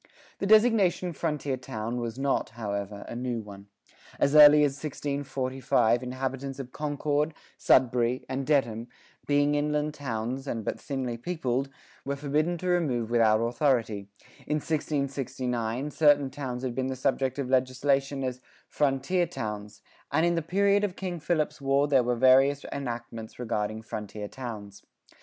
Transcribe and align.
The 0.39 0.47
designation 0.47 1.13
"frontier 1.13 1.57
town" 1.57 1.97
was 2.01 2.17
not, 2.17 2.49
however, 2.57 3.05
a 3.07 3.15
new 3.15 3.39
one. 3.39 3.67
As 4.19 4.33
early 4.33 4.63
as 4.63 4.71
1645 4.73 6.01
inhabitants 6.01 6.57
of 6.57 6.71
Concord, 6.71 7.35
Sudbury, 7.59 8.25
and 8.27 8.43
Dedham, 8.43 8.87
"being 9.27 9.53
inland 9.53 9.93
townes 9.93 10.47
& 10.57 10.63
but 10.65 10.79
thinly 10.81 11.17
peopled," 11.17 11.69
were 12.03 12.15
forbidden 12.15 12.57
to 12.57 12.67
remove 12.67 13.11
without 13.11 13.41
authority;[40:1] 13.41 14.47
in 14.47 14.55
1669, 14.55 15.91
certain 15.91 16.31
towns 16.31 16.63
had 16.63 16.73
been 16.73 16.87
the 16.87 16.95
subject 16.95 17.37
of 17.37 17.47
legislation 17.51 18.23
as 18.23 18.41
"frontier 18.67 19.27
towns;"[40:2] 19.27 19.81
and 20.13 20.25
in 20.25 20.33
the 20.33 20.41
period 20.41 20.83
of 20.83 20.95
King 20.95 21.19
Philip's 21.19 21.61
War 21.61 21.87
there 21.87 22.01
were 22.01 22.15
various 22.15 22.65
enactments 22.71 23.37
regarding 23.37 23.83
frontier 23.83 24.27
towns. 24.27 24.81